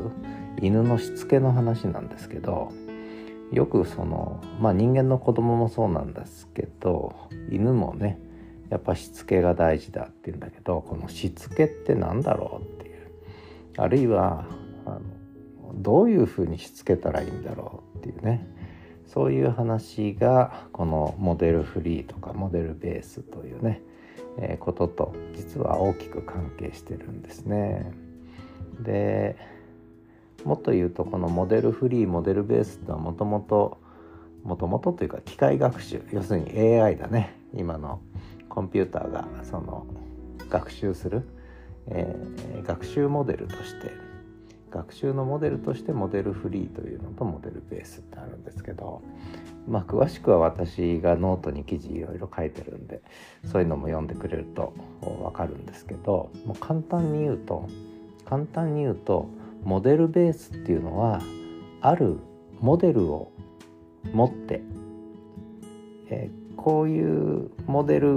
[0.60, 2.70] 犬のしつけの話なんですけど
[3.52, 7.14] よくそのまあ人間の子供もそうなんですけど
[7.50, 8.18] 犬もね
[8.68, 12.98] やっぱしつけが大事だって言うんだけどこのしつけって何だろうっていう。
[13.78, 14.44] あるいは
[14.84, 15.00] あの
[15.76, 18.46] どういうふうにしつけたらいいんだろうっていうね。
[19.06, 23.80] そういう話がこのモデルフリーとかモデルベースというね、
[24.60, 27.92] ことと実は大きく関係してるんですね。
[28.80, 29.36] で
[30.44, 33.78] もっと言うとこのモデルフリーモデルベースってのはもともと
[34.44, 38.00] もともとというか機械学習要するに AI だね今の
[38.48, 39.86] コンピューターがその
[40.48, 41.28] 学習する、
[41.88, 43.90] えー、学習モデルとして
[44.70, 49.02] 学習のモデルとしてモデルフリーというのとモデルベースってあるんですけど
[49.68, 53.00] まあ詳しくは私がノートに記事いろいろ書いてるんで
[53.44, 57.68] そういうのも読んでくれると分かるんですけどもう簡単に言うと
[58.24, 59.28] 簡単に言うと
[59.64, 61.20] モデルベースっていうのは
[61.80, 62.18] ある
[62.60, 63.32] モデルを
[64.12, 64.62] 持って、
[66.10, 68.08] えー、こういうモデル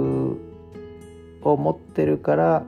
[1.42, 2.64] を持ってるから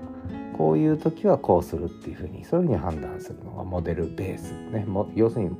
[0.56, 4.84] こういう時はこうするっていうふうにそういうふうに判断するのがモデルベースね。
[4.84, 5.50] も要するに、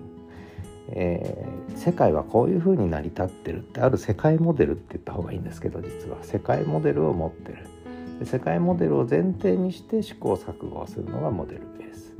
[0.89, 6.19] えー、世界はこういうふうに成り立ってるってある世界モデルって言った方がいいんですけど実は。
[6.23, 8.27] 世界モデルを持ってる。
[8.27, 12.15] 世界モデルを前提にして試行錯誤をするのがモデルベース。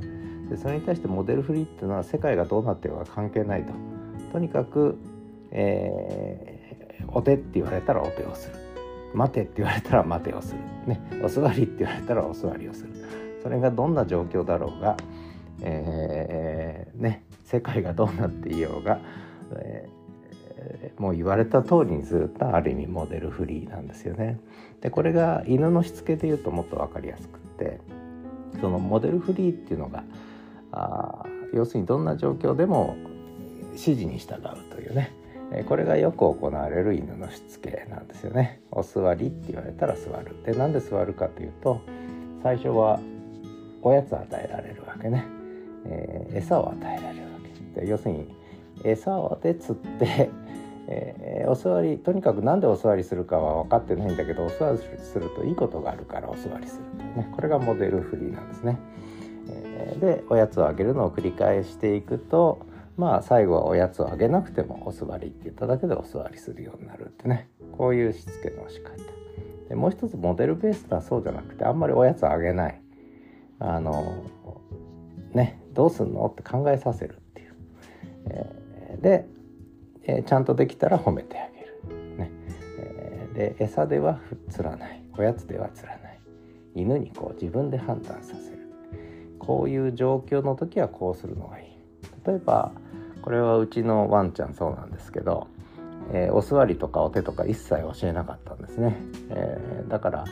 [0.49, 3.73] でそれに対してモデルフリーっていうのは世界がどうなってるか関係ないと。
[4.31, 4.97] とにかく、
[5.51, 8.55] えー、お手って言われたらお手をする。
[9.13, 12.89] 待てって言われたら待てをする、ね、お座りって言われたらお座りをする。
[13.41, 14.97] それがどんな状況だろうが、
[15.61, 18.99] えー、ね、世界がどうなっていようが、
[19.57, 24.39] えー、もう言われた通りにするとある意味モデルフリーなんですよね。
[24.81, 27.79] でこれが犬のしつけで言うともっと分かりやすくって
[28.59, 30.03] そのモデルフリーっていうのが
[30.71, 32.95] あ要するにどんな状況でも
[33.71, 35.11] 指示に従うというね
[35.67, 38.61] これがよく行われる犬のしつけなんですよね。
[38.71, 40.35] お座りって言われたら座る。
[40.43, 41.81] でなんで座るかというと
[42.41, 42.99] 最初は
[43.83, 45.25] おやつ与えられるわけね。
[45.85, 47.34] えー、餌を与えられる
[47.75, 47.81] わけ。
[47.81, 48.27] で要するに
[48.83, 50.29] 餌で釣って
[50.87, 57.31] えー、お座りとにかく何でお座りするかは分かってないんだけどお座りするといいことがあるからお座りするね。
[57.35, 58.77] これがモデルフリーなんですね。
[59.49, 62.59] えー、でおやつをあげるのを繰り返していくと
[62.97, 67.49] まあ最後はおやつをあげなくてもお座りって言っただけでお座りするようになるってね。
[67.77, 68.91] こういうしつけの仕方。
[69.69, 72.79] でもう一つモデルベースはそうじゃなくてあんまりおやつをあげない。
[73.57, 74.23] あの
[75.33, 76.27] ねどうすんの？
[76.27, 77.19] って考えさせる、
[78.29, 79.27] え、で、
[80.03, 82.31] えー、ちゃんとできたら褒めてあげる、ね。
[82.77, 85.01] え、で餌では釣らない。
[85.17, 86.19] おやつでは釣らない。
[86.75, 88.57] 犬にこう自分で判断させる。
[89.39, 91.65] こういう状況の時はこうするのがいい。
[92.27, 92.71] 例えば
[93.21, 95.47] これはうちのワンちゃんそうなんですけど、
[96.11, 98.97] えー、お座りとかお手とか一切教えなかったんですね、
[99.29, 100.25] えー、だから、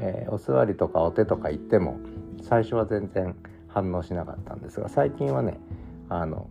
[0.00, 1.98] えー、お座りとかお手とか言っても
[2.42, 3.34] 最初は全然
[3.68, 5.58] 反応しなかったんですが最近はね
[6.08, 6.48] あの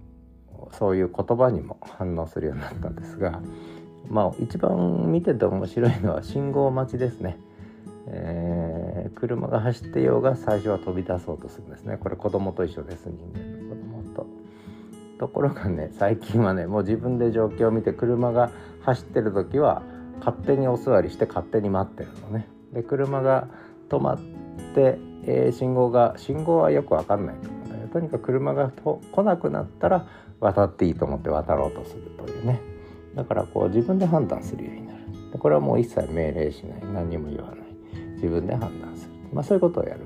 [0.72, 3.42] そういう言葉にも反応するようになったんですが
[4.10, 7.38] まあ一番見てて面白いのは信号待ちですね。
[8.12, 14.28] えー、車が走ってようが最初は飛び出そうとするんですねこれ子供と一緒です人間の子供と。
[15.20, 18.52] ところがね最近はねもう自分で状況を見て車が
[18.82, 19.84] 走ってる時は
[20.20, 22.48] 勝手にお座りして勝手に待ってるのね。
[22.74, 23.48] で車が
[23.90, 24.20] 止まっ
[24.74, 30.08] て、えー、信号が信号はよく分かんないと思うんだけどとにかく車がと来なくなったら
[30.40, 32.62] 渡っていいと思って渡ろうとするというね。
[33.16, 35.00] だからこう自分で判断するようになる。
[35.38, 36.82] これはもう一切命令しない。
[36.94, 37.60] 何も言わない。
[38.16, 40.02] 自分で判断する、まあ、そういうことをやる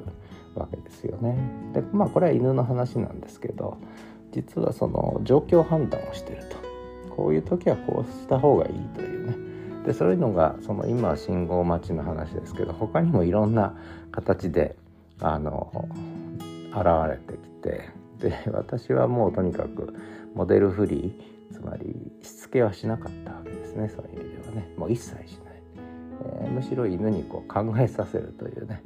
[0.55, 1.37] わけですよね。
[1.73, 3.77] でまあこれは犬の話なんですけど
[4.31, 6.57] 実はその状況判断をしてると。
[7.15, 9.35] こういう時はこうした方がいいというね。
[9.85, 13.75] でそういうのがその今は信号待ちの話ですけど他にもいろんな
[14.11, 14.75] 形で
[15.19, 15.87] あの
[16.71, 19.93] 現れてきてで私はもうとにかく
[20.35, 24.73] モデルフリーつまりしつけはしなかったわけですねそういう意味ではね。
[24.77, 25.63] もう一切しない、
[26.43, 28.83] えー、むしろ犬にこう考えさせるというね。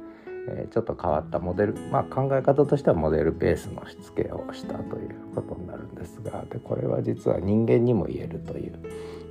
[0.50, 8.78] えちょっと変わったモデル、まあ、考え方としてはモデルベースのしつけをしたということになるんですがでこれは実は人間にも言えるという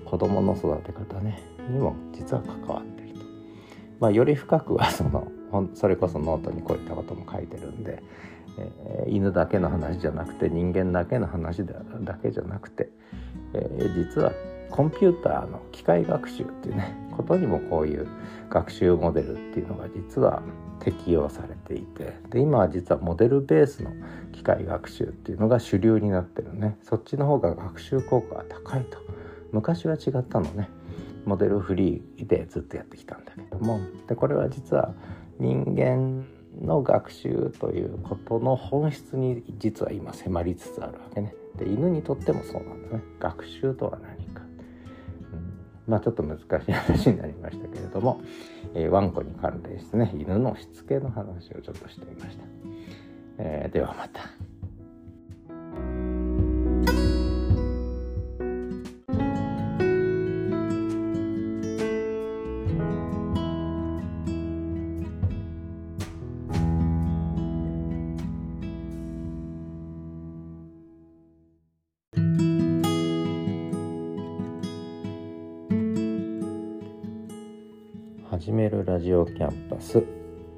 [0.05, 3.25] 子どもの育て方ねにも実は関わっていると、
[3.99, 5.31] まあ、より深くはその
[5.73, 8.03] それこそノートにこういったことも書いてるんで、
[8.57, 11.73] え、犬だけの話じゃなくて人間だけの話だ
[12.21, 12.89] けじゃなくて、
[13.53, 14.31] えー、実は
[14.69, 18.07] コンピューターの機械学習っていうねことにもこういう
[18.49, 20.41] 学習モデルっていうのが実は
[20.79, 23.91] 適用されていてで今は実はモデルベースの
[24.33, 26.77] 機械学習っていうのが主流になってるね。
[26.83, 28.99] そっちの方が学習効果が高いと。
[29.51, 30.69] 昔は違ったのね。
[31.25, 33.79] モデルフリーでずっとやってきたんだけども。
[34.07, 34.93] でこれは実は
[35.39, 36.25] 人間
[36.61, 41.33] の学習ということの本質に実は今迫りつつあるわけね。
[41.57, 43.03] で犬にとってもそうなんだね。
[43.19, 44.41] 学習とは何か。
[45.33, 48.21] うん、まあちょっと難しい話になりましたけれども、
[48.73, 52.43] えー、ワンコに関連してね犬のしつけの話をちょっとしてみました。
[53.39, 54.21] えー、ではまた。
[78.39, 80.05] 始めるラジオキャンパス、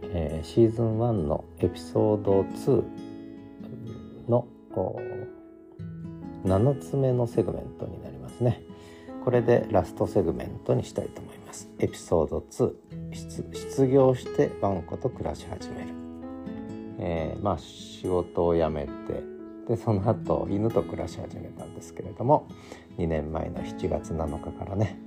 [0.03, 2.83] えー、シーズン1のエピソード2
[4.27, 4.45] の
[6.43, 8.61] 7つ目のセグメントになりますね。
[9.23, 11.69] これでラストセグメントにしたいと思います。
[11.79, 12.73] エピソード2
[13.53, 15.87] 失業してワンコと暮らし始める、
[16.99, 18.91] えー、まあ仕事を辞めて
[19.69, 22.49] でその後犬と暮らし始めたんですけれども
[22.97, 24.99] 2年前の7月7日からね、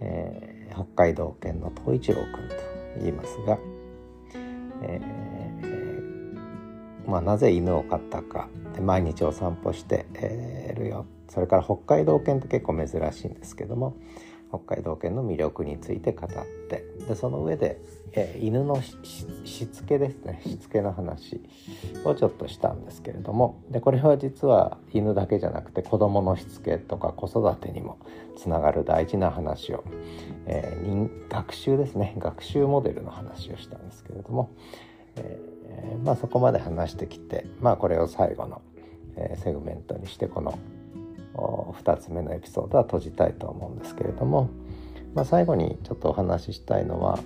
[0.00, 2.54] えー北海道犬の東一郎君と
[3.00, 3.58] 言いますが、
[4.82, 8.48] えー、まあ、なぜ犬を飼ったか。
[8.74, 10.06] で毎日お散歩して
[10.76, 11.06] るよ。
[11.28, 13.96] それから北海道犬って結構珍しいんですけども
[14.48, 16.30] 北海道犬の魅力について語っ
[16.68, 16.84] て。
[17.06, 17.80] でその上で、
[18.12, 20.40] え、犬のしつけですね。
[20.44, 21.40] しつけの話
[22.04, 23.62] をちょっとしたんですけれども。
[23.70, 27.98] でこれは実は犬だけじゃなくて子どものしつけとか子育てにも
[28.36, 29.84] つながる大事な話を、
[30.46, 32.14] えー、学習ですね。
[32.18, 34.50] 学習モデルの話をしたんですけれども、
[35.16, 38.62] えー、まあ、そこまで話してきて、まあ、これを最後の、
[39.16, 40.58] えセグメントにしてこの
[41.82, 44.50] 2つ目のエピソードは閉じたいと思うんですけれども、
[45.14, 47.18] まあ、最後にちょっとお話ししたいのは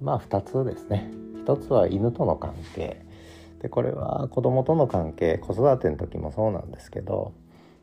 [0.00, 1.10] まあ2つですね。
[1.46, 3.04] 1つは犬との関係。
[3.60, 7.32] でこれは子供との関係子育ての時もそうなんですけど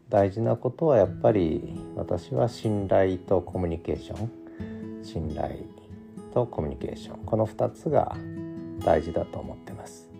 [0.09, 4.41] 大事なことはやっぱり私は信頼とコミュニケーション。
[5.03, 5.55] 信頼
[6.34, 7.26] とコミュニケーション。
[7.26, 8.15] この2つが
[8.86, 10.11] 大事だと思ってます。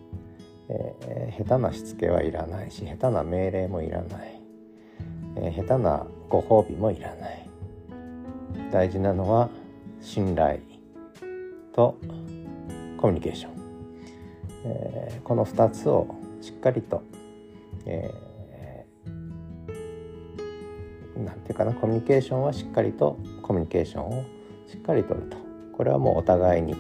[0.72, 4.42] えー、下手なしつけはいらないし下手な命令もいらない、
[5.38, 7.50] えー、下手なご褒美もいらない。
[8.72, 9.50] 大事なのは
[10.02, 10.60] 信頼
[11.74, 11.98] と
[12.98, 13.52] コミュニケーション、
[14.66, 17.04] えー、この2つをしっかりと、
[17.86, 24.24] えー、なんていうかなコミュニケーションはしっかりとコミュニケーションを
[24.68, 25.38] しっかりとると。
[25.74, 26.76] これはもうお互いに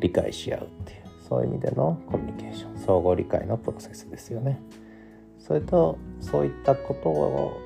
[0.00, 0.97] 理解し合うっていう。
[1.28, 4.60] そういう意味でのコミュニケーション相互理解のプロセスですよね。
[5.38, 7.60] それとそういったことを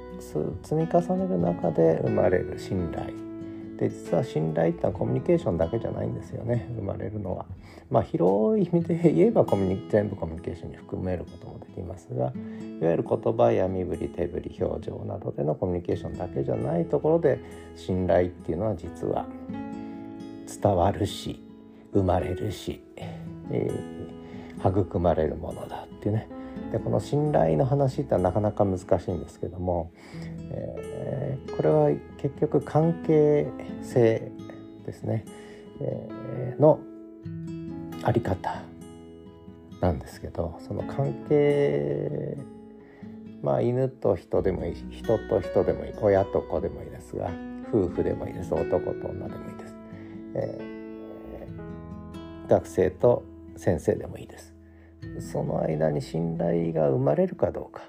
[0.63, 3.07] 積み重ねる中で生まれる信頼
[3.77, 7.47] で実は信頼ってのはコミュニケーションだけじゃないんですよね生まれるのは。
[7.91, 12.33] まあ広い意味で言えばコミュニ全部コミュニケーションに含めることもできますが
[12.81, 17.41] いわゆる言葉や身振り手振り表情などでのコミュニケーションだけじゃないところで
[17.75, 19.27] 信頼っていうのは実は
[20.47, 21.43] 伝わるし
[21.93, 22.81] 生まれるし
[23.51, 26.29] えー、育まれるものだっていうね。
[26.71, 29.91] でこの信頼の話ってなかなか難しいんですけども、
[30.51, 33.47] えー、これは結局関係
[33.83, 34.31] 性
[34.85, 35.25] ですね、
[35.81, 36.79] えー、の
[38.03, 38.63] あり方
[39.81, 42.37] なんですけどその関係
[43.43, 47.31] まあ犬と人でもいいし人と人でもいい親と子でもいいですが
[47.73, 48.53] 夫婦でもいいです。
[48.53, 49.77] 男と女でもいいです、
[50.35, 53.25] えー、学生と
[53.63, 54.53] 先生でもいいです。
[55.21, 57.83] その間に信頼が生まれるかどうか。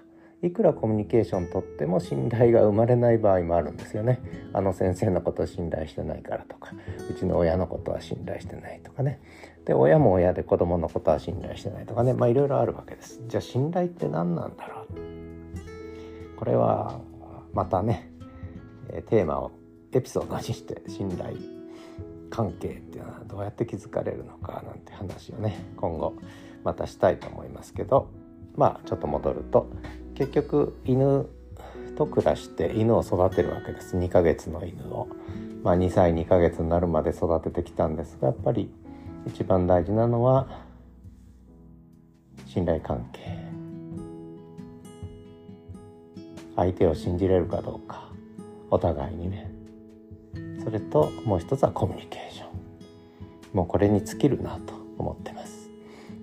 [0.44, 4.22] いくらコミュニケーションとっても信頼が生まれない場合もあるんですよね。
[4.54, 6.74] あの先生のことを信頼してないからとか。
[7.10, 9.20] うちの親のことは信頼してないとかね。
[9.66, 12.14] で親も親で子供のことは信頼してないとかね。
[12.14, 13.22] まあいろいろあるわけです。
[13.28, 14.88] じゃあ信頼って何なんだろう？
[16.38, 17.00] これは
[17.54, 18.12] またね
[19.10, 19.52] テーマを
[19.92, 21.38] エピソードにして信頼
[22.34, 26.16] 関係っていうのはどうやって築かれるのかなんて話をね今後
[26.64, 28.10] またしたいと思いますけど
[28.56, 29.70] まあちょっと戻ると
[30.16, 31.28] 結局犬
[31.96, 33.96] と暮らして犬を育てるわけです。
[33.98, 35.08] 2ヶ月の犬を、
[35.64, 38.72] まあ、2歳2ヶ月になるまで育ててきたんですがやっぱり
[39.28, 40.48] 一番大事なのは
[42.48, 43.44] 信頼関係。
[46.56, 48.12] 相手を信じれるかどうか。
[48.72, 49.53] お互いにね。
[50.64, 52.48] それともう一つはコミュニケーション。
[53.54, 55.70] もうこれに尽きるなと思ってます。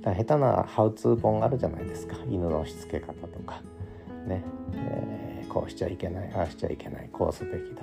[0.03, 2.17] だ下手なハウツー本あるじゃないですか。
[2.29, 3.63] 犬のしつけ方とか。
[4.27, 4.43] ね、
[4.75, 7.83] えー、こうしちゃいけないああしちゃいけないこうすべきだ。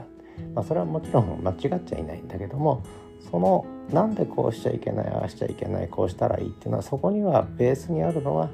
[0.53, 2.83] まあ、それはもちろん間違っちゃいないんだけども
[3.31, 8.49] そのなんでこうしちゃいけないああしちゃいけないこうしたらいいっていうのはそこにはベースにあるのは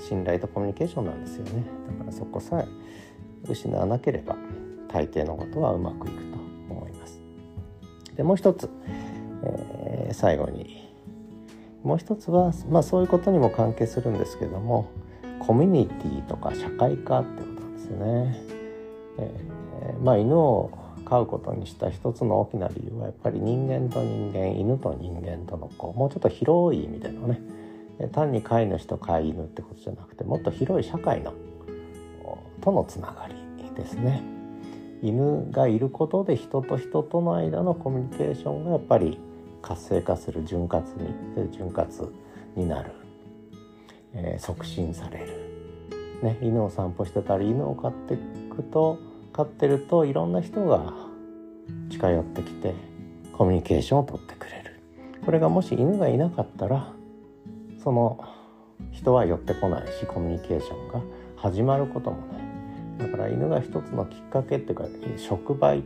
[0.00, 1.64] 信頼とコミュニケーションなんですよね。
[1.98, 2.66] だからそこさえ
[3.48, 4.36] 失わなければ
[4.88, 6.25] 大抵のことはうまくいく
[8.16, 8.68] でもう一つ、
[9.42, 10.86] えー、最後に
[11.82, 14.90] もう一つは、まあ、そういうことにも関係するんですけども
[15.38, 18.42] コミュニティとか社会化ってことですね。
[19.18, 20.70] えー、まあ犬を
[21.04, 27.40] 飼うことにした一つの大きな理由はやっぱり人間と人間犬と人間とのこうもうちょっと広い意味でのね
[28.12, 31.32] 単に飼い主と飼い犬ってことじゃなくてもっと広い社会の
[32.60, 33.34] とのつながり
[33.74, 34.35] ですね。
[35.02, 39.18] 犬がいることで人と人との間のコミュニケーションがやっぱり
[39.62, 40.86] 活性化する潤滑
[41.36, 41.88] に潤滑
[42.54, 42.92] になる、
[44.14, 48.16] えー、促進される、ね、犬を散歩してたり犬を飼ってい
[48.50, 48.98] くと
[49.32, 50.94] 飼ってるといろんな人が
[51.90, 52.74] 近寄ってきて
[53.32, 54.80] コミュニケーションをとってくれる。
[55.24, 56.92] これがもし犬がいなかったら
[57.82, 58.24] その
[58.92, 61.02] 人は寄ってこないしコミュニケーションが
[61.36, 62.45] 始まることもない。
[62.98, 64.84] だから犬が一つのきっかけっていうか
[65.16, 65.82] 触媒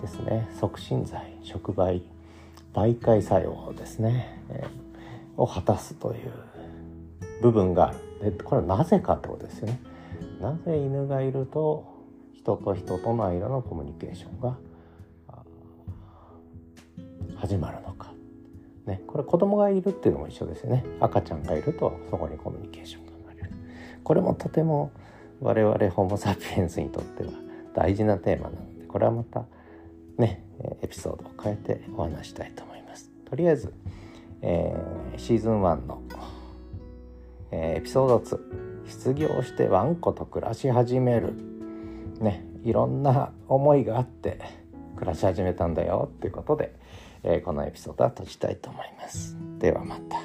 [0.00, 0.48] ですね。
[0.58, 2.02] 促進剤触媒
[2.74, 6.32] 媒介作用ですね、えー、を果たすという
[7.42, 8.32] 部分がある。
[8.36, 9.80] でこれはなぜかってことですよね。
[10.40, 11.86] なぜ犬がいると
[12.34, 14.56] 人と人との間のコミュニケーションが
[17.36, 18.12] 始まるのか、
[18.86, 20.84] ね、これ子供がいるっていうのも一緒ですよね。
[21.00, 23.50] 赤ちゃんがいるとそこにコミュニケーションが生まれる。
[24.04, 24.92] これもとても
[25.42, 27.30] 我々ホモ・サピエンスにとっては
[27.74, 29.44] 大事なテーマなのでこれはまた
[30.16, 30.44] ね
[30.82, 33.10] エピソードを変えてお話したいと思います。
[33.28, 33.72] とりあえず、
[34.42, 36.02] えー、シーズン1の、
[37.50, 38.38] えー、エピソード2
[38.86, 41.32] 失業してワンコと暮らし始める
[42.20, 44.38] ねいろんな思いがあって
[44.96, 46.74] 暮らし始めたんだよっていうことで、
[47.24, 49.36] えー、このエピソードは閉じたいと思います。
[49.58, 50.20] ではまた。